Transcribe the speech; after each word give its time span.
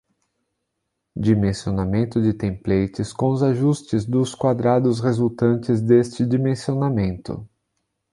Dimensionamento 1.15 2.19
de 2.19 2.33
templates, 2.33 3.13
com 3.13 3.29
os 3.29 3.43
ajustes 3.43 4.03
dos 4.03 4.33
quadrados 4.33 4.99
resultantes 4.99 5.79
deste 5.79 6.25
dimensionamento. 6.25 7.47